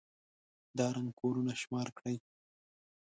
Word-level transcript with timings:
دا 0.77 0.87
ړنـګ 0.95 1.13
كورونه 1.19 1.53
شمار 1.61 1.87
كړئ. 1.97 2.17